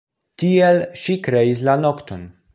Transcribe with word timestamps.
Tiel 0.43 0.79
ŝi 1.03 1.19
kreis 1.29 1.63
la 1.69 1.77
nokton. 1.87 2.27